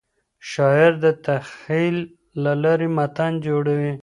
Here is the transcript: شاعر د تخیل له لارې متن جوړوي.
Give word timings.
شاعر 0.51 0.91
د 1.03 1.05
تخیل 1.25 1.95
له 2.43 2.51
لارې 2.63 2.87
متن 2.97 3.33
جوړوي. 3.47 3.93